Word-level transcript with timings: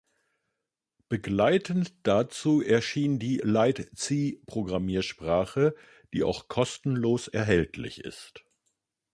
Begleitend 1.09 1.93
dazu 2.01 2.63
erschien 2.63 3.19
die 3.19 3.39
Lite-C-Programmiersprache, 3.43 5.75
die 6.11 6.23
auch 6.23 6.47
kostenlos 6.47 7.27
erhältlich 7.27 7.99
ist. 8.03 8.43